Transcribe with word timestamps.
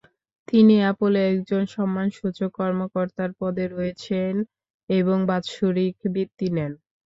তিনি 0.47 0.75
অ্যাপলে 0.81 1.21
একজন 1.31 1.63
সম্মানসূচক 1.75 2.49
কর্মকর্তার 2.59 3.31
পদে 3.39 3.65
রয়েছেন 3.67 4.33
এবং 4.89 5.17
বাৎসরিক 5.29 5.95
বৃত্তি 6.13 6.47
নেন। 6.55 6.71